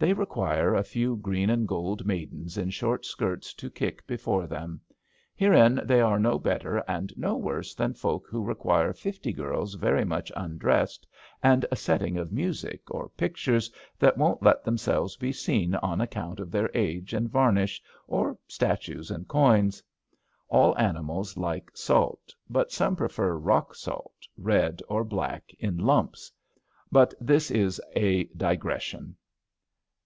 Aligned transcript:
They 0.00 0.14
require 0.14 0.74
a 0.74 0.82
few 0.82 1.14
green 1.16 1.50
and 1.50 1.68
gold 1.68 2.06
maidens 2.06 2.56
in 2.56 2.70
short 2.70 3.04
skirts 3.04 3.52
to 3.52 3.68
kick 3.70 4.06
before 4.06 4.46
them. 4.46 4.80
Herein 5.34 5.78
they 5.84 6.00
are 6.00 6.18
no 6.18 6.38
better 6.38 6.78
and 6.88 7.12
no 7.18 7.36
worse 7.36 7.74
than 7.74 7.92
folk 7.92 8.26
who 8.26 8.42
require 8.42 8.94
fifty 8.94 9.30
girls 9.30 9.74
very 9.74 10.06
much 10.06 10.32
undressed, 10.34 11.06
and 11.42 11.66
a 11.70 11.76
setting 11.76 12.16
of 12.16 12.32
music, 12.32 12.80
or 12.90 13.10
pictures 13.10 13.70
that 13.98 14.16
won't 14.16 14.42
let 14.42 14.64
themselves 14.64 15.18
be 15.18 15.32
seen 15.32 15.74
on 15.74 16.00
ac 16.00 16.08
count 16.12 16.40
of 16.40 16.50
their 16.50 16.70
age 16.72 17.12
and 17.12 17.28
varnish, 17.28 17.82
or 18.08 18.38
statues 18.48 19.10
and 19.10 19.28
coins. 19.28 19.82
All 20.48 20.74
animals 20.78 21.36
like 21.36 21.70
salt, 21.74 22.34
but 22.48 22.72
some 22.72 22.96
prefer 22.96 23.34
rock 23.36 23.74
salt, 23.74 24.26
red 24.38 24.80
or 24.88 25.04
black 25.04 25.52
in 25.58 25.76
lumps. 25.76 26.32
But 26.90 27.12
this 27.20 27.50
is 27.50 27.78
a 27.94 28.24
digression. 28.34 29.16